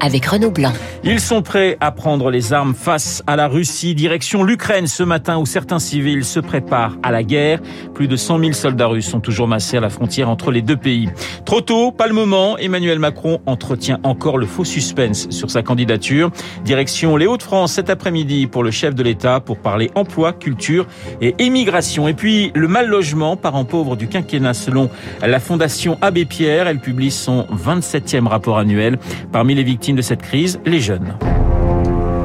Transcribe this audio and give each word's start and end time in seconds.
avec 0.00 0.26
Renaud 0.26 0.50
Blanc. 0.50 0.72
Ils 1.04 1.20
sont 1.20 1.42
prêts 1.42 1.76
à 1.80 1.92
prendre 1.92 2.30
les 2.30 2.52
armes 2.52 2.74
face 2.74 3.22
à 3.26 3.36
la 3.36 3.48
Russie, 3.48 3.94
direction 3.94 4.42
l'Ukraine 4.42 4.86
ce 4.86 5.02
matin 5.02 5.38
où 5.38 5.46
certains 5.46 5.78
civils 5.78 6.24
se 6.24 6.40
préparent 6.40 6.96
à 7.02 7.10
la 7.10 7.22
guerre. 7.22 7.60
Plus 7.94 8.08
de 8.08 8.16
100 8.16 8.38
000 8.38 8.52
soldats 8.52 8.86
russes 8.86 9.08
sont 9.08 9.20
toujours 9.20 9.48
massés 9.48 9.76
à 9.76 9.80
la 9.80 9.90
frontière 9.90 10.28
entre 10.28 10.50
les 10.50 10.62
deux 10.62 10.76
pays. 10.76 11.08
Trop 11.44 11.60
tôt, 11.60 11.92
pas 11.92 12.06
le 12.06 12.14
moment, 12.14 12.58
Emmanuel 12.58 12.98
Macron 12.98 13.40
entretient 13.46 14.00
encore 14.02 14.38
le 14.38 14.46
faux 14.46 14.64
suspense 14.64 15.28
sur 15.30 15.50
sa 15.50 15.62
candidature. 15.62 16.30
Direction 16.64 17.16
les 17.16 17.26
Hauts-de-France 17.26 17.72
cet 17.72 17.90
après-midi 17.90 18.46
pour 18.46 18.62
le 18.62 18.70
chef 18.70 18.94
de 18.94 19.02
l'État 19.02 19.40
pour 19.40 19.58
parler 19.58 19.90
emploi, 19.94 20.32
culture 20.32 20.86
et 21.20 21.34
émigration. 21.38 22.08
Et 22.08 22.14
puis 22.14 22.52
le 22.54 22.68
mal 22.68 22.88
logement, 22.88 23.36
parent 23.36 23.64
pauvre 23.64 23.96
du 23.96 24.08
quinquennat 24.08 24.54
selon 24.54 24.90
la 25.22 25.40
Fondation 25.40 25.98
Abbé 26.00 26.24
Pierre. 26.24 26.66
Elle 26.66 26.80
publie 26.80 27.10
son 27.10 27.46
27e 27.52 28.26
rapport 28.26 28.58
annuel. 28.58 28.98
Parmi 29.32 29.54
les 29.54 29.62
victimes 29.62 29.89
de 29.94 30.02
cette 30.02 30.22
crise, 30.22 30.60
les 30.64 30.80
jeunes. 30.80 31.16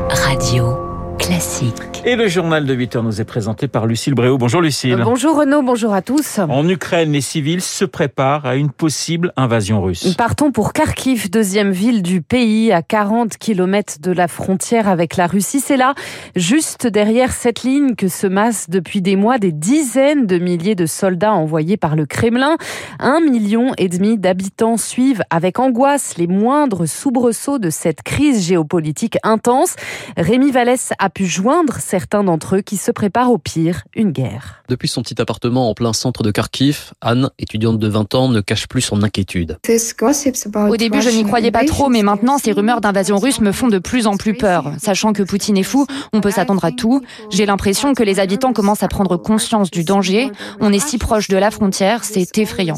Radio 0.10 0.78
classique. 1.18 1.95
Et 2.08 2.16
le 2.16 2.28
journal 2.28 2.66
de 2.66 2.74
8 2.76 2.98
heures 2.98 3.04
nous 3.04 3.20
est 3.20 3.26
présenté 3.26 3.68
par 3.68 3.88
Lucille 3.88 4.14
Bréau. 4.14 4.38
Bonjour 4.38 4.62
Lucille. 4.62 4.94
Euh, 4.94 5.04
bonjour 5.04 5.38
Renaud, 5.38 5.64
bonjour 5.64 5.92
à 5.92 6.04
tous. 6.04 6.38
En 6.38 6.70
Ukraine, 6.70 7.12
les 7.12 7.20
civils 7.20 7.64
se 7.64 7.84
préparent 7.84 8.46
à 8.46 8.58
une 8.58 8.70
possible 8.70 9.34
invasion 9.38 9.82
russe. 9.82 10.14
Partons 10.16 10.52
pour 10.52 10.72
Kharkiv, 10.72 11.32
deuxième 11.32 11.72
ville 11.72 12.04
du 12.04 12.22
pays, 12.22 12.72
à 12.72 12.84
40 12.84 13.40
km 13.40 14.02
de 14.02 14.12
la 14.12 14.28
frontière 14.28 14.88
avec 14.88 15.18
la 15.18 15.26
Russie. 15.26 15.60
C'est 15.60 15.78
là, 15.78 15.96
juste 16.36 16.86
derrière 16.86 17.32
cette 17.32 17.64
ligne, 17.64 17.96
que 17.96 18.08
se 18.08 18.28
massent 18.28 18.70
depuis 18.70 19.02
des 19.02 19.16
mois 19.16 19.40
des 19.40 19.52
dizaines 19.52 20.28
de 20.28 20.38
milliers 20.38 20.76
de 20.76 20.86
soldats 20.86 21.34
envoyés 21.34 21.76
par 21.76 21.96
le 21.96 22.06
Kremlin. 22.06 22.58
Un 23.00 23.20
million 23.20 23.72
et 23.80 23.90
demi 23.90 24.20
d'habitants 24.20 24.78
suivent 24.78 25.24
avec 25.32 25.58
angoisse 25.58 26.20
les 26.20 26.28
moindres 26.28 26.88
soubresauts 26.88 27.58
de 27.58 27.72
cette 27.72 28.04
crise 28.04 28.46
géopolitique 28.46 29.18
intense. 29.24 29.76
Rémi 30.18 30.52
Vallès 30.52 30.94
a 31.00 31.10
pu 31.10 31.26
joindre 31.26 31.80
certains 31.96 32.26
d'entre 32.26 32.58
eux 32.58 32.62
qui 32.62 32.76
se 32.76 32.92
préparent 32.92 33.32
au 33.32 33.38
pire, 33.38 33.84
une 33.96 34.12
guerre. 34.12 34.62
Depuis 34.68 34.90
son 34.90 35.02
petit 35.02 35.22
appartement 35.22 35.70
en 35.70 35.74
plein 35.74 35.94
centre 35.94 36.24
de 36.24 36.32
Kharkiv, 36.32 36.92
Anne, 37.00 37.30
étudiante 37.40 37.80
de 37.80 37.88
20 37.88 38.16
ans, 38.16 38.28
ne 38.28 38.42
cache 38.42 38.68
plus 38.68 38.82
son 38.82 39.02
inquiétude. 39.02 39.58
Au 39.64 40.76
début, 40.76 41.02
je 41.02 41.10
n'y 41.10 41.24
croyais 41.24 41.52
pas 41.52 41.64
trop, 41.64 41.88
mais 41.88 42.04
maintenant, 42.04 42.38
ces 42.38 42.52
rumeurs 42.52 42.82
d'invasion 42.82 43.18
russe 43.18 43.40
me 43.40 43.54
font 43.54 43.70
de 43.70 43.80
plus 43.80 44.08
en 44.08 44.18
plus 44.18 44.34
peur. 44.34 44.74
Sachant 44.78 45.14
que 45.14 45.24
Poutine 45.24 45.56
est 45.56 45.64
fou, 45.64 45.88
on 46.12 46.20
peut 46.20 46.32
s'attendre 46.32 46.66
à 46.66 46.74
tout. 46.74 47.02
J'ai 47.32 47.46
l'impression 47.46 47.94
que 47.94 48.04
les 48.04 48.20
habitants 48.20 48.52
commencent 48.52 48.84
à 48.84 48.90
prendre 48.90 49.16
conscience 49.16 49.72
du 49.72 49.86
danger. 49.86 50.30
On 50.60 50.74
est 50.74 50.86
si 50.86 50.98
proche 50.98 51.30
de 51.30 51.38
la 51.38 51.50
frontière, 51.50 52.04
c'est 52.04 52.38
effrayant. 52.38 52.78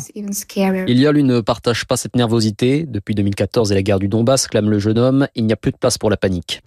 Iliol 0.88 1.18
ne 1.24 1.42
partage 1.42 1.86
pas 1.86 1.98
cette 1.98 2.16
nervosité. 2.16 2.86
Depuis 2.88 3.16
2014 3.16 3.72
et 3.72 3.76
la 3.76 3.82
guerre 3.82 3.98
du 3.98 4.10
Donbass, 4.10 4.48
clame 4.48 4.70
le 4.70 4.78
jeune 4.78 5.00
homme, 5.00 5.28
il 5.34 5.48
n'y 5.48 5.54
a 5.54 5.58
plus 5.58 5.72
de 5.72 5.78
place 5.78 5.98
pour 5.98 6.12
la 6.12 6.18
panique. 6.18 6.62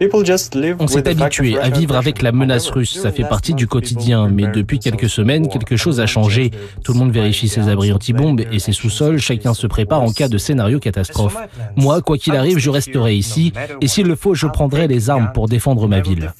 On 0.79 0.87
s'est 0.87 1.07
habitué 1.07 1.57
à 1.57 1.69
vivre 1.69 1.95
avec 1.95 2.21
la 2.21 2.33
menace 2.41 2.69
russe. 2.69 2.99
Ça 2.99 3.11
fait 3.11 3.23
partie 3.23 3.53
du 3.53 3.67
quotidien. 3.67 4.27
Mais 4.27 4.47
depuis 4.47 4.79
quelques 4.79 5.09
semaines, 5.09 5.47
quelque 5.47 5.77
chose 5.77 5.99
a 5.99 6.05
changé. 6.05 6.51
Tout 6.83 6.93
le 6.93 6.99
monde 6.99 7.11
vérifie 7.11 7.47
ses 7.47 7.69
abris 7.69 7.93
anti-bombes 7.93 8.41
et 8.51 8.59
ses 8.59 8.71
sous-sols. 8.71 9.19
Chacun 9.19 9.53
se 9.53 9.67
prépare 9.67 10.01
en 10.01 10.11
cas 10.11 10.27
de 10.27 10.37
scénario 10.37 10.79
catastrophe. 10.79 11.37
Moi, 11.75 12.01
quoi 12.01 12.17
qu'il 12.17 12.35
arrive, 12.35 12.57
je 12.57 12.69
resterai 12.69 13.15
ici. 13.15 13.53
Et 13.81 13.87
s'il 13.87 14.07
le 14.07 14.15
faut, 14.15 14.33
je 14.33 14.47
prendrai 14.47 14.87
les 14.87 15.09
armes 15.09 15.31
pour 15.33 15.47
défendre 15.47 15.87
ma 15.87 15.99
ville. 16.01 16.31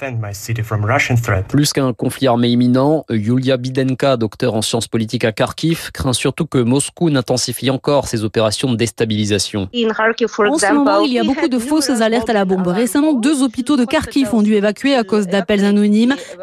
Plus 1.47 1.73
qu'un 1.73 1.93
conflit 1.93 2.27
armé 2.27 2.49
imminent, 2.49 3.05
Yulia 3.09 3.57
Bidenka, 3.57 4.17
docteur 4.17 4.55
en 4.55 4.61
sciences 4.61 4.87
politiques 4.87 5.25
à 5.25 5.31
Kharkiv, 5.31 5.91
craint 5.93 6.13
surtout 6.13 6.45
que 6.45 6.57
Moscou 6.57 7.09
n'intensifie 7.09 7.69
encore 7.69 8.07
ses 8.07 8.23
opérations 8.23 8.71
de 8.71 8.75
déstabilisation. 8.75 9.69
En 9.71 10.57
ce 10.57 10.73
moment, 10.73 11.01
il 11.01 11.13
y 11.13 11.19
a 11.19 11.23
beaucoup 11.23 11.47
de 11.47 11.59
fausses 11.59 11.89
alertes 12.01 12.29
à 12.29 12.33
la 12.33 12.45
bombe. 12.45 12.67
Récemment, 12.67 13.13
deux 13.13 13.43
hôpitaux 13.43 13.77
de 13.77 13.85
Kharkiv 13.85 14.33
ont 14.33 14.41
dû 14.41 14.53
évacuer 14.53 14.95
à 14.95 15.03
cause 15.03 15.27
d'appels 15.27 15.65
anonymes. 15.65 15.80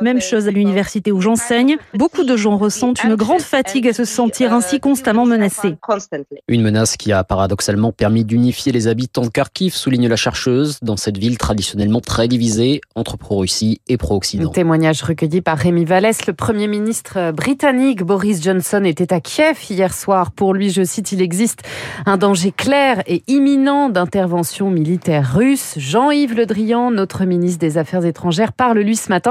Même 0.00 0.20
chose 0.20 0.48
à 0.48 0.50
l'université 0.50 1.12
où 1.12 1.20
j'enseigne. 1.20 1.76
Beaucoup 1.94 2.24
de 2.24 2.36
gens 2.36 2.56
ressentent 2.56 3.02
une 3.04 3.14
grande 3.14 3.40
fatigue 3.40 3.88
à 3.88 3.92
se 3.92 4.04
sentir 4.04 4.52
ainsi 4.52 4.80
constamment 4.80 5.26
menacés. 5.26 5.76
Une 6.48 6.62
menace 6.62 6.96
qui 6.96 7.12
a 7.12 7.24
paradoxalement 7.24 7.92
permis 7.92 8.24
d'unifier 8.24 8.72
les 8.72 8.88
habitants 8.88 9.22
de 9.22 9.28
Kharkiv, 9.28 9.74
souligne 9.74 10.08
la 10.08 10.16
chercheuse, 10.16 10.78
dans 10.82 10.96
cette 10.96 11.18
ville 11.18 11.38
traditionnellement 11.38 12.00
très 12.00 12.28
divisée 12.28 12.80
entre 12.94 13.16
pro-Russie 13.16 13.80
et 13.88 13.96
pro-Occident. 13.96 14.50
Témoignage 14.50 15.02
recueilli 15.02 15.40
par 15.40 15.58
Rémi 15.58 15.84
Vallès. 15.84 16.26
Le 16.26 16.32
Premier 16.32 16.68
ministre 16.68 17.32
britannique 17.32 18.02
Boris 18.02 18.42
Johnson 18.42 18.82
était 18.84 19.12
à 19.12 19.20
Kiev 19.20 19.58
hier 19.70 19.92
soir. 19.94 20.32
Pour 20.32 20.54
lui, 20.54 20.70
je 20.70 20.82
cite, 20.82 21.12
il 21.12 21.20
existe 21.20 21.62
un 22.06 22.16
danger 22.16 22.52
clair 22.52 23.02
et 23.06 23.22
imminent 23.28 23.88
d'intervention 23.90 24.70
militaire 24.70 25.34
russe. 25.34 25.74
Jean-Yves 25.76 26.34
Le 26.34 26.46
Drian, 26.46 26.90
notre 26.90 27.24
ministre 27.24 27.58
des 27.58 27.78
Affaires 27.78 28.04
étrangères, 28.04 28.52
parle 28.52 28.78
lui 28.78 28.96
ce 28.96 29.08
matin 29.08 29.27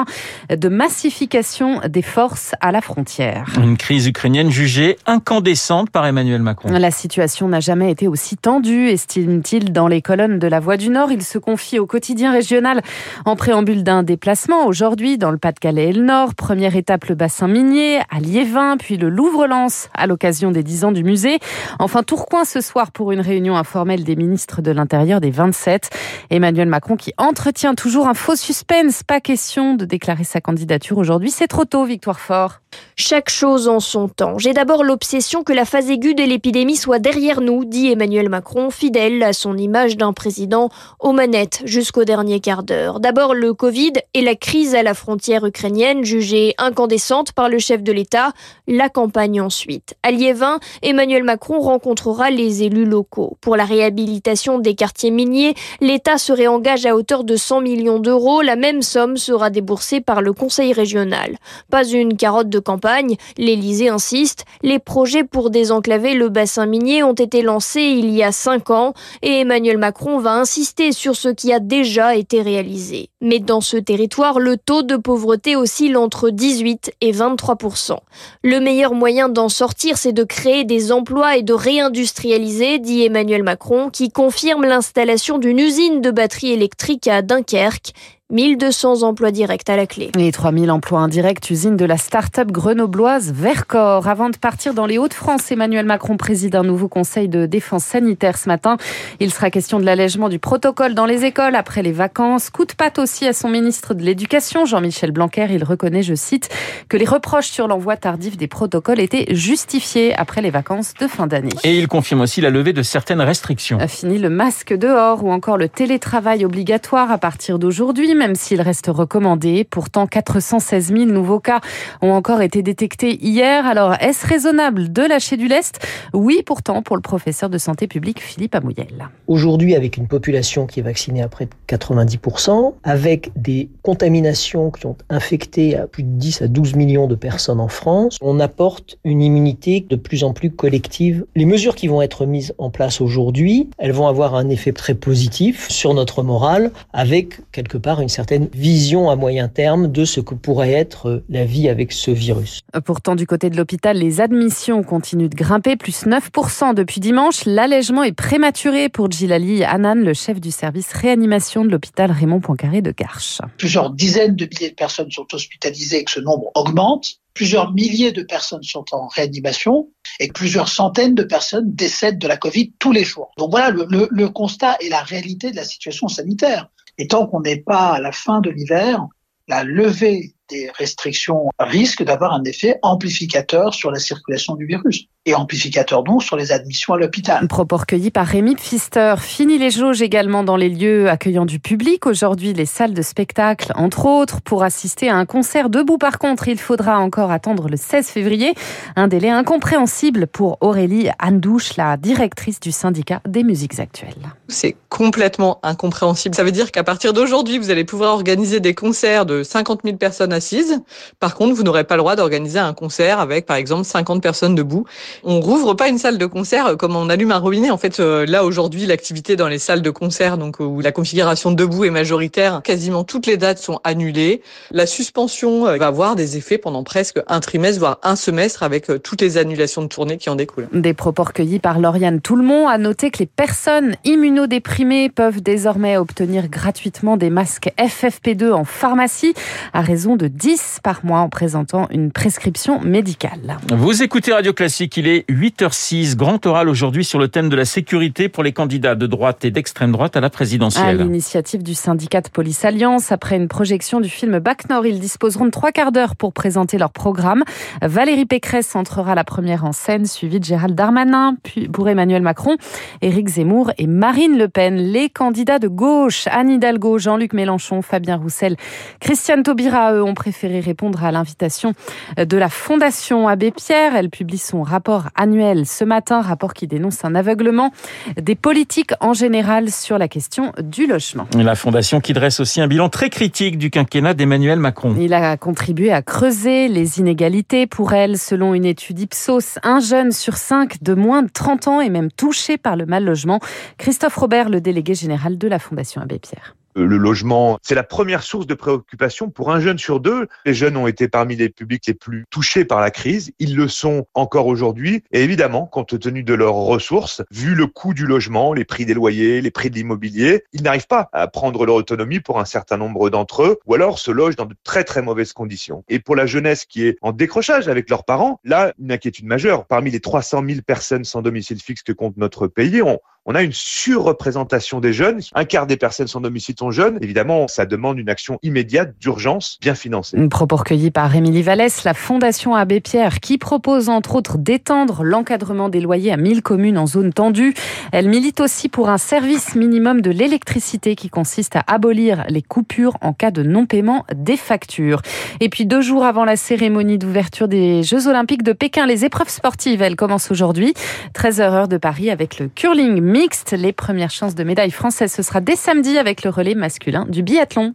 de 0.50 0.70
massification 0.70 1.82
des 1.88 2.02
forces 2.02 2.54
à 2.62 2.72
la 2.72 2.82
frontière. 2.82 3.46
Une 3.62 3.78
crise 3.78 4.08
ukrainienne 4.08 4.52
jugée 4.52 4.98
incandescente 5.06 5.90
par 5.90 6.06
Emmanuel 6.06 6.42
Macron. 6.42 6.70
La 6.72 6.92
situation 6.92 7.48
n'a 7.48 7.60
jamais 7.60 7.92
été 7.92 8.08
aussi 8.08 8.38
tendue, 8.38 8.90
estime-t-il 8.90 9.72
dans 9.72 9.88
les 9.88 10.02
colonnes 10.02 10.40
de 10.40 10.48
la 10.48 10.60
Voix 10.60 10.78
du 10.78 10.90
Nord. 10.90 11.12
Il 11.12 11.24
se 11.24 11.38
confie 11.38 11.80
au 11.80 11.86
quotidien 11.86 12.32
régional 12.32 12.82
en 13.26 13.36
préambule 13.36 13.84
d'un 13.84 14.04
déplacement 14.04 14.66
aujourd'hui 14.66 15.18
dans 15.18 15.32
le 15.32 15.38
Pas-de-Calais 15.38 15.90
et 15.90 15.94
le 15.94 16.04
Nord. 16.04 16.36
Première 16.36 16.76
étape, 16.76 17.06
le 17.06 17.16
bassin 17.16 17.48
minier 17.48 18.00
à 18.10 18.20
Liévin, 18.20 18.78
puis 18.78 18.98
le 18.98 19.10
Louvre-Lens 19.10 19.90
à 19.94 20.08
l'occasion 20.08 20.52
des 20.52 20.64
10 20.64 20.86
ans 20.86 20.92
du 20.92 21.04
musée. 21.04 21.40
Enfin, 21.80 22.04
Tourcoing 22.04 22.46
ce 22.46 22.62
soir 22.62 22.92
pour 22.92 23.12
une 23.12 23.22
réunion 23.22 23.58
informelle 23.58 24.04
des 24.04 24.16
ministres 24.16 24.62
de 24.62 24.72
l'Intérieur 24.72 25.22
des 25.22 25.32
27. 25.32 25.90
Emmanuel 26.30 26.68
Macron 26.68 26.96
qui 26.96 27.14
entretient 27.18 27.76
toujours 27.76 28.08
un 28.08 28.14
faux 28.14 28.36
suspense. 28.36 29.04
Pas 29.04 29.20
question 29.20 29.74
de 29.74 29.86
déclarer 29.88 30.24
sa 30.24 30.42
candidature 30.42 30.98
aujourd'hui. 30.98 31.32
C'est 31.32 31.48
trop 31.48 31.66
tôt, 31.66 31.86
Victoire 31.86 32.20
Fort. 32.20 32.62
Chaque 32.96 33.30
chose 33.30 33.68
en 33.68 33.80
son 33.80 34.08
temps. 34.08 34.40
J'ai 34.40 34.54
d'abord 34.54 34.84
l'obsession 34.84 35.44
que 35.44 35.54
la 35.54 35.66
phase 35.66 35.90
aiguë 35.92 36.16
de 36.16 36.24
l'épidémie 36.24 36.76
soit 36.76 36.98
derrière 36.98 37.42
nous, 37.42 37.64
dit 37.64 37.92
Emmanuel 37.92 38.28
Macron, 38.28 38.72
fidèle 38.72 39.22
à 39.22 39.34
son 39.34 39.56
image 39.56 39.98
d'un 39.98 40.14
président 40.14 40.70
aux 41.00 41.12
manettes 41.12 41.62
jusqu'au 41.66 42.06
dernier 42.06 42.40
quart 42.40 42.64
d'heure. 42.64 43.00
D'abord 43.00 43.36
le 43.36 43.54
Covid 43.54 43.94
et 44.14 44.22
la 44.22 44.36
crise 44.36 44.74
à 44.74 44.82
la 44.82 44.96
frontière 44.96 45.46
ukrainienne, 45.46 46.04
jugée 46.04 46.56
incandescente 46.58 47.34
par 47.34 47.50
le 47.50 47.60
chef 47.60 47.84
de 47.84 47.92
l'État, 47.92 48.34
la 48.68 48.90
campagne 48.90 49.42
ensuite. 49.42 49.96
À 50.02 50.12
Liévin, 50.12 50.60
Emmanuel 50.82 51.24
Macron 51.24 51.60
rencontrera 51.60 52.30
les 52.32 52.64
élus 52.64 52.86
locaux. 52.86 53.38
Pour 53.42 53.56
la 53.56 53.66
réhabilitation 53.66 54.60
des 54.60 54.74
quartiers 54.74 55.12
miniers, 55.12 55.54
l'État 55.82 56.18
se 56.18 56.34
réengage 56.34 56.86
à 56.86 56.96
hauteur 56.96 57.24
de 57.24 57.36
100 57.36 57.62
millions 57.62 58.00
d'euros. 58.00 58.42
La 58.42 58.56
même 58.56 58.82
somme 58.82 59.18
sera 59.18 59.50
déboursée 59.50 60.02
par 60.02 60.22
le 60.22 60.34
Conseil 60.34 60.74
régional. 60.74 61.38
Pas 61.70 61.86
une 61.86 62.18
carotte 62.18 62.50
de 62.50 62.60
campagne, 62.68 63.16
l'Élysée 63.38 63.88
insiste, 63.88 64.44
les 64.62 64.78
projets 64.78 65.24
pour 65.24 65.50
désenclaver 65.50 66.16
le 66.16 66.28
bassin 66.28 66.66
minier 66.66 67.02
ont 67.02 67.14
été 67.14 67.42
lancés 67.42 67.80
il 67.82 68.10
y 68.10 68.24
a 68.24 68.34
cinq 68.34 68.72
ans 68.72 68.94
et 69.22 69.40
Emmanuel 69.40 69.78
Macron 69.78 70.20
va 70.20 70.34
insister 70.34 70.92
sur 70.92 71.16
ce 71.16 71.30
qui 71.30 71.54
a 71.54 71.62
déjà 71.62 72.18
été 72.18 72.42
réalisé. 72.42 73.10
Mais 73.22 73.40
dans 73.40 73.62
ce 73.62 73.78
territoire, 73.78 74.40
le 74.40 74.58
taux 74.58 74.84
de 74.84 74.98
pauvreté 74.98 75.56
oscille 75.56 75.96
entre 75.96 76.30
18 76.30 76.92
et 77.00 77.14
23% 77.14 77.96
Le 78.44 78.60
meilleur 78.60 78.94
moyen 78.94 79.30
d'en 79.30 79.50
sortir, 79.50 79.98
c'est 79.98 80.12
de 80.12 80.26
créer 80.26 80.66
des 80.66 80.92
emplois 80.92 81.38
et 81.38 81.44
de 81.44 81.54
réindustrialiser, 81.54 82.80
dit 82.80 83.04
Emmanuel 83.04 83.44
Macron, 83.44 83.90
qui 83.90 84.12
confirme 84.12 84.66
l'installation 84.66 85.38
d'une 85.38 85.60
usine 85.60 86.02
de 86.02 86.12
batteries 86.12 86.52
électriques 86.52 87.08
à 87.08 87.22
Dunkerque 87.22 87.94
1200 88.30 89.04
emplois 89.04 89.32
directs 89.32 89.70
à 89.70 89.78
la 89.78 89.88
clé. 89.88 90.12
Les 90.14 90.34
3000 90.34 90.70
emplois 90.70 91.00
indirects, 91.00 91.50
usine 91.50 91.78
de 91.78 91.86
la 91.86 91.96
start-up 91.96 92.52
grenobloise 92.52 93.32
Vercor. 93.32 94.06
Avant 94.06 94.30
de 94.30 94.36
partir 94.36 94.74
dans 94.74 94.86
les 94.86 94.98
Hauts-de-France, 94.98 95.50
Emmanuel 95.50 95.86
Macron 95.86 96.18
préside 96.18 96.58
un 96.58 96.64
nouveau 96.64 96.90
conseil 96.90 97.30
de 97.30 97.46
défense 97.46 97.86
sanitaire 97.86 98.38
ce 98.38 98.50
matin. 98.50 98.76
Il 99.22 99.32
sera 99.32 99.50
question 99.50 99.80
de 99.80 99.86
l'allègement 99.86 100.28
du 100.28 100.40
protocole 100.40 100.94
dans 100.94 101.06
les 101.06 101.24
écoles 101.24 101.56
après 101.56 101.84
les 101.84 101.94
vacances. 101.94 102.50
Coup 102.50 102.66
de 102.66 102.74
patte 102.74 103.00
aussi 103.00 103.26
à 103.26 103.32
son 103.32 103.48
ministre 103.48 103.94
de 103.94 104.04
l'Éducation, 104.04 104.66
Jean-Michel 104.66 105.12
Blanquer. 105.12 105.48
Il 105.52 105.64
reconnaît, 105.64 106.04
je 106.04 106.14
cite, 106.14 106.50
que 106.90 106.98
les 106.98 107.06
reproches 107.06 107.48
sur 107.48 107.70
l'envoi 107.70 107.96
tardif 107.96 108.36
des 108.36 108.48
protocoles 108.48 109.00
étaient 109.00 109.34
justifiés 109.34 110.14
après 110.14 110.42
les 110.42 110.50
vacances 110.50 110.94
de 111.00 111.08
fin 111.08 111.28
d'année. 111.28 111.54
Et 111.64 111.78
il 111.78 111.88
confirme 111.88 112.20
aussi 112.20 112.42
la 112.42 112.50
levée 112.50 112.74
de 112.74 112.82
certaines 112.82 113.22
restrictions. 113.22 113.80
A 113.80 113.88
fini 113.88 114.18
le 114.18 114.30
masque 114.30 114.74
dehors 114.74 115.24
ou 115.24 115.32
encore 115.32 115.58
le 115.58 115.70
télétravail 115.70 116.44
obligatoire 116.44 117.10
à 117.10 117.18
partir 117.18 117.58
d'aujourd'hui 117.58 118.17
même 118.18 118.36
s'il 118.36 118.62
reste 118.62 118.88
recommandé. 118.88 119.64
Pourtant, 119.64 120.08
416 120.08 120.88
000 120.88 121.06
nouveaux 121.06 121.40
cas 121.40 121.62
ont 122.02 122.12
encore 122.12 122.42
été 122.42 122.62
détectés 122.62 123.24
hier. 123.24 123.66
Alors, 123.66 123.94
est-ce 124.02 124.26
raisonnable 124.26 124.92
de 124.92 125.04
lâcher 125.04 125.38
du 125.38 125.48
lest? 125.48 125.80
Oui, 126.14 126.42
pourtant, 126.46 126.82
pour 126.82 126.96
le 126.96 127.02
professeur 127.02 127.50
de 127.50 127.58
santé 127.58 127.88
publique 127.88 128.22
Philippe 128.22 128.56
Amouyel. 128.56 129.10
Aujourd'hui, 129.28 129.76
avec 129.76 129.98
une 129.98 130.08
population 130.08 130.66
qui 130.66 130.80
est 130.80 130.84
vaccinée 130.84 131.22
à 131.22 131.28
près 131.28 131.46
de 131.46 131.52
90%, 131.68 132.74
avec 132.84 133.32
des 133.36 133.70
contaminations 133.84 134.72
qui 134.72 134.86
ont 134.86 134.98
infecté 135.10 135.78
plus 135.92 136.04
de 136.04 136.10
10 136.10 136.42
à 136.42 136.48
12 136.48 136.76
millions 136.76 137.08
de 137.08 137.16
personnes 137.16 137.60
en 137.60 137.68
France, 137.68 138.18
on 138.22 138.40
apporte 138.40 138.98
une 139.04 139.22
immunité 139.22 139.86
de 139.88 139.96
plus 139.96 140.24
en 140.24 140.34
plus 140.34 140.52
collective. 140.52 141.26
Les 141.36 141.46
mesures 141.46 141.76
qui 141.76 141.88
vont 141.88 142.02
être 142.02 142.26
mises 142.26 142.54
en 142.58 142.70
place 142.70 143.02
aujourd'hui, 143.02 143.70
elles 143.78 143.92
vont 143.92 144.08
avoir 144.08 144.36
un 144.36 144.50
effet 144.50 144.72
très 144.72 144.96
positif 144.96 145.70
sur 145.70 145.94
notre 145.94 146.24
morale, 146.24 146.72
avec 146.94 147.40
quelque 147.52 147.78
part 147.78 148.02
une 148.02 148.07
certaine 148.10 148.48
vision 148.54 149.10
à 149.10 149.16
moyen 149.16 149.48
terme 149.48 149.92
de 149.92 150.06
ce 150.06 150.20
que 150.20 150.36
pourrait 150.36 150.72
être 150.72 151.24
la 151.30 151.46
vie 151.46 151.70
avec 151.70 151.92
ce 151.92 152.12
virus. 152.12 152.62
Pourtant, 152.86 153.16
du 153.16 153.28
côté 153.28 153.50
de 153.50 153.58
l'hôpital, 153.58 153.98
les 153.98 154.22
admissions 154.22 154.84
continuent 154.84 155.30
de 155.30 155.36
grimper, 155.36 155.76
plus 155.76 156.06
9% 156.06 156.74
depuis 156.74 157.00
dimanche. 157.00 157.46
L'allègement 157.46 158.04
est 158.04 158.14
prématuré 158.14 158.90
pour 158.90 159.12
Gilali 159.12 159.64
Hanan, 159.64 160.04
le 160.04 160.14
chef 160.14 160.40
du 160.40 160.52
service 160.52 160.92
réanimation 160.94 161.66
de 161.66 161.70
l'hôpital 161.70 162.12
Raymond 162.12 162.40
Poincaré 162.40 162.82
de 162.82 162.92
Garches. 162.92 163.40
Plusieurs 163.58 163.92
dizaines 163.92 164.36
de 164.36 164.46
milliers 164.46 164.70
de 164.70 164.76
personnes 164.76 165.12
sont 165.12 165.28
hospitalisées 165.34 166.00
et 166.00 166.04
que 166.04 166.12
ce 166.12 166.20
nombre 166.20 166.52
augmente. 166.56 167.18
Plusieurs 167.34 167.72
milliers 167.72 168.12
de 168.12 168.24
personnes 168.24 168.64
sont 168.64 168.86
en 168.94 169.08
réanimation 169.08 169.90
et 170.20 170.28
plusieurs 170.30 170.70
centaines 170.70 171.14
de 171.14 171.22
personnes 171.22 171.72
décèdent 171.76 172.18
de 172.18 172.28
la 172.28 172.38
Covid 172.38 172.74
tous 172.80 172.92
les 172.92 173.04
jours. 173.04 173.32
Donc 173.38 173.52
voilà 173.52 173.70
le, 173.70 173.86
le, 173.92 174.08
le 174.10 174.30
constat 174.30 174.76
et 174.82 174.90
la 174.90 175.02
réalité 175.04 175.52
de 175.52 175.56
la 175.56 175.64
situation 175.64 176.08
sanitaire. 176.08 176.68
Et 176.98 177.08
tant 177.08 177.28
qu'on 177.28 177.42
n'est 177.42 177.62
pas 177.62 177.94
à 177.94 178.00
la 178.00 178.12
fin 178.12 178.42
de 178.42 178.50
l'hiver, 178.50 179.06
la 179.48 179.64
levée 179.64 180.34
des 180.50 180.70
restrictions 180.78 181.50
risque 181.60 182.04
d'avoir 182.04 182.34
un 182.34 182.44
effet 182.44 182.80
amplificateur 182.82 183.74
sur 183.74 183.92
la 183.92 184.00
circulation 184.00 184.56
du 184.56 184.66
virus 184.66 185.08
et 185.26 185.36
amplificateur 185.36 186.04
donc 186.04 186.24
sur 186.24 186.38
les 186.38 186.54
admissions 186.54 186.94
à 186.94 186.98
l'hôpital. 186.98 187.48
Propos 187.48 187.78
recueillis 187.78 188.12
par 188.12 188.26
Rémi 188.26 188.56
Pfister. 188.56 189.16
Fini 189.20 189.58
les 189.58 189.72
jauges 189.72 190.02
également 190.02 190.44
dans 190.44 190.56
les 190.56 190.70
lieux 190.70 191.10
accueillant 191.10 191.46
du 191.46 191.60
public. 191.60 192.08
Aujourd'hui, 192.08 192.54
les 192.54 192.66
salles 192.66 192.94
de 192.94 193.02
spectacle, 193.02 193.74
entre 193.76 194.06
autres. 194.06 194.42
Pour 194.42 194.64
assister 194.64 195.10
à 195.10 195.16
un 195.16 195.26
concert 195.26 195.70
debout, 195.70 195.98
par 195.98 196.18
contre, 196.18 196.48
il 196.48 196.58
faudra 196.58 197.00
encore 197.00 197.32
attendre 197.32 197.68
le 197.68 197.76
16 197.76 198.08
février. 198.08 198.54
Un 198.96 199.10
délai 199.10 199.30
incompréhensible 199.30 200.28
pour 200.28 200.58
Aurélie 200.62 201.10
Andouche, 201.22 201.76
la 201.76 201.98
directrice 201.98 202.62
du 202.62 202.72
syndicat 202.72 203.22
des 203.28 203.44
musiques 203.44 203.80
actuelles. 203.80 204.32
C'est 204.48 204.78
complètement 204.88 205.60
incompréhensible. 205.62 206.36
Ça 206.36 206.46
veut 206.46 206.52
dire 206.52 206.72
qu'à 206.72 206.86
partir 206.86 207.12
d'aujourd'hui, 207.12 207.58
vous 207.58 207.70
allez 207.70 207.84
pouvoir 207.84 208.14
organiser 208.14 208.62
des 208.62 208.74
concerts 208.74 209.26
de 209.26 209.44
50 209.44 209.82
000 209.84 209.98
personnes 209.98 210.32
assises. 210.38 210.80
Par 211.20 211.36
contre, 211.36 211.54
vous 211.54 211.64
n'aurez 211.64 211.84
pas 211.84 211.96
le 211.96 212.02
droit 212.02 212.16
d'organiser 212.16 212.60
un 212.60 212.74
concert 212.74 213.20
avec, 213.20 213.46
par 213.46 213.58
exemple, 213.58 213.84
50 213.84 214.22
personnes 214.24 214.56
debout. 214.56 214.86
On 215.24 215.42
rouvre 215.42 215.74
pas 215.74 215.90
une 215.90 215.98
salle 215.98 216.18
de 216.18 216.26
concert 216.26 216.78
comme 216.78 216.96
on 216.96 217.10
allume 217.10 217.32
un 217.32 217.40
robinet. 217.40 217.70
En 217.70 217.78
fait, 217.78 218.00
euh, 218.00 218.26
là 218.26 218.46
aujourd'hui, 218.46 218.86
l'activité 218.86 219.36
dans 219.36 219.48
les 219.48 219.60
salles 219.60 219.82
de 219.82 219.90
concert, 219.90 220.38
donc 220.38 220.60
où 220.60 220.80
la 220.80 220.92
configuration 220.92 221.52
debout 221.52 221.86
est 221.86 221.92
majoritaire, 221.92 222.62
quasiment 222.64 223.04
toutes 223.04 223.26
les 223.26 223.38
dates 223.38 223.60
sont 223.60 223.80
annulées. 223.84 224.42
La 224.72 224.86
suspension 224.86 225.68
euh, 225.68 225.78
va 225.78 225.88
avoir 225.88 226.16
des 226.16 226.38
effets 226.38 226.58
pendant 226.58 226.84
presque 226.84 227.20
un 227.28 227.40
trimestre, 227.40 227.80
voire 227.80 228.00
un 228.04 228.16
semestre, 228.16 228.64
avec 228.64 228.90
euh, 228.90 228.98
toutes 228.98 229.22
les 229.22 229.38
annulations 229.38 229.82
de 229.82 229.88
tournées 229.88 230.18
qui 230.18 230.30
en 230.30 230.36
découlent. 230.36 230.68
Des 230.72 230.94
propos 230.94 231.24
recueillis 231.24 231.60
par 231.60 231.80
Lauriane 231.80 232.22
Toulmont 232.22 232.68
a 232.68 232.78
noté 232.78 233.12
que 233.12 233.20
les 233.20 233.26
personnes 233.26 233.96
immunodéprimées 234.06 235.10
peuvent 235.10 235.42
désormais 235.42 235.98
obtenir 235.98 236.48
gratuitement 236.48 237.18
des 237.18 237.30
masques 237.30 237.72
FFP2 237.78 238.52
en 238.52 238.64
pharmacie 238.64 239.34
à 239.74 239.82
raison 239.82 240.16
de 240.16 240.27
10 240.28 240.80
par 240.84 241.06
mois 241.06 241.20
en 241.20 241.30
présentant 241.30 241.88
une 241.92 242.12
prescription 242.12 242.80
médicale. 242.82 243.58
Vous 243.70 244.04
écoutez 244.04 244.34
Radio 244.34 244.54
Classique, 244.54 244.98
il 244.98 245.08
est 245.08 245.30
8h06, 245.30 246.16
grand 246.16 246.46
oral 246.46 246.70
aujourd'hui 246.70 247.04
sur 247.04 247.20
le 247.20 247.28
thème 247.28 247.50
de 247.50 247.56
la 247.56 247.66
sécurité 247.66 248.30
pour 248.30 248.44
les 248.44 248.52
candidats 248.52 248.96
de 248.96 249.08
droite 249.08 249.46
et 249.46 249.52
d'extrême 249.52 249.92
droite 249.92 250.16
à 250.16 250.22
la 250.22 250.30
présidentielle. 250.30 251.02
À 251.02 251.04
l'initiative 251.04 251.64
du 251.64 251.74
syndicat 251.74 252.22
de 252.22 252.30
Police 252.30 252.66
Alliance, 252.66 253.12
après 253.12 253.36
une 253.36 253.48
projection 253.48 254.00
du 254.00 254.10
film 254.10 254.40
Bac 254.40 254.70
Nord, 254.70 254.86
ils 254.86 255.00
disposeront 255.00 255.46
de 255.46 255.52
trois 255.52 255.72
quarts 255.72 255.92
d'heure 255.92 256.16
pour 256.16 256.34
présenter 256.34 256.78
leur 256.78 256.92
programme. 256.92 257.44
Valérie 257.82 258.26
Pécresse 258.26 258.76
entrera 258.76 259.16
la 259.16 259.24
première 259.24 259.66
en 259.66 259.72
scène, 259.72 260.06
suivie 260.06 260.40
de 260.40 260.46
Gérald 260.46 260.76
Darmanin, 260.76 261.36
puis 261.44 261.68
pour 261.68 261.90
Emmanuel 261.90 262.22
Macron, 262.22 262.58
Éric 263.02 263.28
Zemmour 263.30 263.72
et 263.78 263.88
Marine 263.88 264.38
Le 264.38 264.48
Pen. 264.48 264.76
Les 264.76 265.10
candidats 265.10 265.60
de 265.60 265.68
gauche, 265.68 266.28
Anne 266.32 266.50
Hidalgo, 266.50 266.98
Jean-Luc 266.98 267.34
Mélenchon, 267.34 267.82
Fabien 267.82 268.18
Roussel, 268.18 268.56
Christiane 269.00 269.44
Taubira, 269.44 269.94
eux, 269.94 270.04
ont 270.04 270.14
préféré 270.18 270.60
répondre 270.60 271.04
à 271.04 271.12
l'invitation 271.12 271.74
de 272.18 272.38
la 272.38 272.50
Fondation 272.50 273.28
Abbé 273.28 273.52
Pierre. 273.52 273.96
Elle 273.96 274.10
publie 274.10 274.40
son 274.40 274.64
rapport 274.64 275.10
annuel 275.16 275.68
ce 275.68 275.84
matin, 275.84 276.22
rapport 276.22 276.56
qui 276.56 276.66
dénonce 276.66 277.06
un 277.06 277.14
aveuglement 277.14 277.72
des 278.20 278.34
politiques 278.34 278.94
en 279.00 279.14
général 279.14 279.70
sur 279.70 280.00
la 280.00 280.08
question 280.08 280.54
du 280.62 280.88
logement. 280.88 281.28
La 281.38 281.54
Fondation 281.54 282.02
qui 282.02 282.14
dresse 282.14 282.40
aussi 282.40 282.60
un 282.60 282.68
bilan 282.68 282.90
très 282.90 283.10
critique 283.10 283.60
du 283.60 283.70
quinquennat 283.70 284.16
d'Emmanuel 284.16 284.60
Macron. 284.60 284.96
Il 285.00 285.14
a 285.14 285.38
contribué 285.38 285.92
à 285.92 286.02
creuser 286.02 286.68
les 286.68 287.00
inégalités 287.00 287.68
pour 287.68 287.94
elle. 287.94 288.18
Selon 288.18 288.56
une 288.56 288.66
étude 288.66 289.00
Ipsos, 289.00 289.60
un 289.62 289.80
jeune 289.80 290.12
sur 290.12 290.38
cinq 290.38 290.82
de 290.82 290.96
moins 290.96 291.22
de 291.22 291.30
30 291.30 291.68
ans 291.68 291.80
est 291.80 291.90
même 291.90 292.12
touché 292.12 292.58
par 292.58 292.76
le 292.76 292.88
mal 292.88 293.06
logement. 293.06 293.40
Christophe 293.78 294.16
Robert, 294.16 294.50
le 294.50 294.62
délégué 294.62 294.96
général 294.96 295.38
de 295.38 295.48
la 295.48 295.60
Fondation 295.60 296.02
Abbé 296.02 296.18
Pierre 296.18 296.56
le 296.78 296.98
logement, 296.98 297.58
c'est 297.62 297.76
la 297.76 297.84
première 297.84 298.24
source 298.24 298.48
de 298.48 298.54
préoccupation 298.54 299.30
pour 299.30 299.52
un 299.52 299.60
jeune 299.60 299.78
sur 299.78 300.00
deux. 300.00 300.28
Les 300.46 300.54
jeunes 300.54 300.78
ont 300.78 300.88
été 300.88 301.08
parmi 301.08 301.36
les 301.36 301.50
publics 301.50 301.86
les 301.88 301.94
plus 301.94 302.26
touchés 302.30 302.66
par 302.66 302.80
la 302.80 302.92
crise. 302.92 303.32
Ils 303.40 303.56
le 303.56 303.68
sont 303.68 304.06
encore 304.14 304.48
aujourd'hui. 304.48 305.04
Et 305.12 305.24
évidemment, 305.24 305.66
compte 305.66 306.00
tenu 306.00 306.24
de 306.24 306.34
leurs 306.34 306.54
ressources, 306.54 307.24
vu 307.32 307.56
le 307.56 307.68
coût 307.68 307.94
du 307.94 308.06
logement, 308.06 308.54
les 308.54 308.66
prix 308.66 308.86
des 308.86 308.94
loyers, 308.94 309.42
les 309.42 309.52
prix 309.52 309.70
de 309.70 309.76
l'immobilier, 309.76 310.44
ils 310.54 310.62
n'arrivent 310.62 310.88
pas 310.88 311.10
à 311.14 311.28
prendre 311.28 311.66
leur 311.66 311.76
autonomie 311.76 312.20
pour 312.20 312.40
un 312.40 312.46
certain 312.46 312.78
nombre 312.78 313.10
d'entre 313.10 313.44
eux, 313.44 313.60
ou 313.66 313.74
alors 313.74 314.00
se 314.00 314.12
logent 314.12 314.36
dans 314.36 314.46
de 314.46 314.56
très 314.64 314.84
très 314.84 315.02
mauvaises 315.02 315.34
conditions. 315.34 315.84
Et 315.90 316.00
pour 316.00 316.16
la 316.16 316.26
jeunesse 316.26 316.66
qui 316.66 316.86
est 316.86 316.98
en 317.02 317.12
décrochage 317.12 317.68
avec 317.68 317.90
leurs 317.90 318.06
parents, 318.06 318.40
là, 318.44 318.74
une 318.80 318.92
inquiétude 318.92 319.26
majeure. 319.26 319.66
Parmi 319.66 319.92
les 319.92 320.00
300 320.00 320.44
000 320.48 320.62
personnes 320.66 321.04
sans 321.04 321.22
domicile 321.22 321.60
fixe 321.62 321.84
que 321.84 321.92
compte 321.92 322.18
notre 322.18 322.48
pays, 322.48 322.82
on 323.28 323.36
a 323.36 323.44
une 323.44 323.52
surreprésentation 323.52 324.80
des 324.80 324.94
jeunes. 324.94 325.20
Un 325.36 325.44
quart 325.44 325.68
des 325.68 325.76
personnes 325.76 326.08
sans 326.08 326.22
domicile 326.22 326.56
sont 326.58 326.72
jeunes. 326.72 326.98
Évidemment, 327.02 327.50
ça 327.50 327.66
demande 327.66 328.00
une 328.00 328.08
action 328.08 328.40
immédiate, 328.42 328.96
d'urgence, 329.02 329.58
bien 329.62 329.76
financée. 329.76 330.16
Une 330.18 330.30
propos 330.30 330.56
recueilli 330.56 330.92
par 330.92 331.14
Émilie 331.14 331.44
Vallès, 331.44 331.84
la 331.84 331.94
Fondation 331.94 332.56
Abbé 332.56 332.80
Pierre, 332.80 333.20
qui 333.20 333.38
propose 333.38 333.90
entre 333.90 334.16
autres 334.16 334.38
d'étendre 334.38 335.04
l'encadrement 335.04 335.68
des 335.68 335.82
loyers 335.82 336.14
à 336.14 336.18
1000 336.18 336.42
communes 336.42 336.78
en 336.78 336.88
zone 336.88 337.12
tendue. 337.12 337.54
Elle 337.92 338.08
milite 338.08 338.40
aussi 338.40 338.70
pour 338.70 338.88
un 338.88 338.98
service 338.98 339.56
minimum 339.56 340.00
de 340.00 340.10
l'électricité 340.10 340.96
qui 340.96 341.10
consiste 341.10 341.58
à 341.58 341.64
abolir 341.68 342.24
les 342.30 342.42
coupures 342.42 342.96
en 343.02 343.12
cas 343.12 343.32
de 343.32 343.44
non-paiement 343.44 344.06
des 344.16 344.38
factures. 344.38 345.02
Et 345.42 345.50
puis 345.50 345.66
deux 345.66 345.82
jours 345.82 346.06
avant 346.06 346.24
la 346.24 346.38
cérémonie 346.38 346.98
d'ouverture 346.98 347.50
des 347.50 347.84
Jeux 347.84 348.08
Olympiques 348.08 348.44
de 348.44 348.54
Pékin, 348.54 348.86
les 348.86 349.04
épreuves 349.04 349.30
sportives, 349.30 349.82
elles 349.82 349.98
commencent 349.98 350.32
aujourd'hui. 350.32 350.74
13h 351.14 351.42
heure 351.42 351.68
de 351.68 351.78
Paris 351.78 352.10
avec 352.10 352.40
le 352.40 352.48
curling 352.48 353.02
mixte. 353.18 353.54
Les 353.54 353.74
premières 353.74 354.12
chances 354.12 354.36
de 354.36 354.44
médaille 354.44 354.72
française, 354.72 355.12
ce 355.12 355.24
sera 355.24 355.42
dès 355.42 355.56
samedi 355.56 355.98
avec 355.98 356.24
le 356.24 356.30
relais 356.30 356.54
masculin 356.54 357.06
du 357.10 357.24
biathlon. 357.24 357.74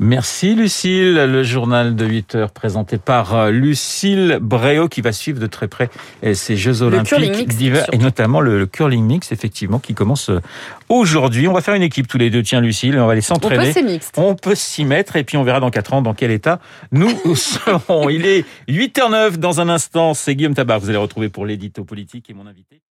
Merci 0.00 0.56
Lucille. 0.56 1.14
Le 1.14 1.42
journal 1.44 1.94
de 1.94 2.04
8 2.04 2.34
heures 2.34 2.50
présenté 2.50 2.98
par 2.98 3.34
euh, 3.34 3.50
Lucille 3.50 4.38
Bréau 4.40 4.88
qui 4.88 5.00
va 5.00 5.12
suivre 5.12 5.38
de 5.38 5.46
très 5.46 5.68
près 5.68 5.90
euh, 6.24 6.34
ces 6.34 6.56
Jeux 6.56 6.82
Olympiques 6.82 7.48
d'hiver 7.48 7.86
et 7.92 7.98
notamment 7.98 8.40
le, 8.40 8.66
curling 8.66 9.04
mix 9.04 9.30
effectivement 9.30 9.78
qui 9.78 9.94
commence 9.94 10.30
euh, 10.30 10.40
aujourd'hui. 10.88 11.46
On 11.46 11.52
va 11.52 11.60
faire 11.60 11.74
une 11.74 11.82
équipe 11.82 12.08
tous 12.08 12.18
les 12.18 12.30
deux. 12.30 12.42
Tiens 12.42 12.60
Lucille, 12.60 12.98
on 12.98 13.06
va 13.06 13.12
aller 13.12 13.20
s'entraîner. 13.20 13.72
On 14.16 14.34
peut 14.34 14.56
s'y 14.56 14.84
mettre 14.84 15.14
et 15.14 15.22
puis 15.22 15.36
on 15.36 15.44
verra 15.44 15.60
dans 15.60 15.70
4 15.70 15.94
ans 15.94 16.02
dans 16.02 16.14
quel 16.14 16.32
état 16.32 16.58
nous 16.90 17.14
serons. 17.36 18.08
Il 18.08 18.26
est 18.26 18.44
8h09 18.68 19.36
dans 19.36 19.60
un 19.60 19.68
instant. 19.68 20.14
C'est 20.14 20.34
Guillaume 20.34 20.54
Tabar. 20.54 20.80
Vous 20.80 20.88
allez 20.88 20.98
retrouver 20.98 21.28
pour 21.28 21.46
l'édito 21.46 21.84
politique 21.84 22.28
et 22.28 22.34
mon 22.34 22.46
invité. 22.46 22.84